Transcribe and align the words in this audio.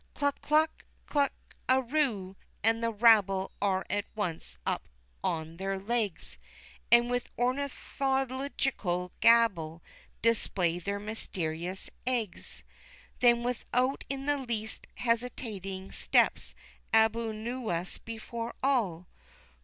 "Cluck, 0.15 0.41
cluck, 0.41 0.83
cluck 1.05 1.31
aroo!" 1.69 2.35
and 2.63 2.83
the 2.83 2.89
rabble 2.91 3.51
are 3.61 3.81
all 3.87 3.97
at 3.97 4.05
once 4.15 4.57
up 4.65 4.87
on 5.23 5.57
their 5.57 5.77
legs, 5.77 6.39
And 6.91 7.07
with 7.07 7.29
ornithological 7.37 9.11
gabble 9.19 9.83
display 10.23 10.79
their 10.79 10.97
mysterious 10.99 11.87
eggs. 12.07 12.63
Then 13.19 13.43
without 13.43 14.03
in 14.09 14.25
the 14.25 14.39
least 14.39 14.87
hesitating 14.95 15.91
steps 15.91 16.55
Abu 16.91 17.31
Nuwas 17.31 17.99
before 17.99 18.55
all. 18.63 19.05